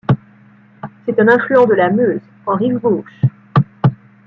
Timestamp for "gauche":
2.79-3.21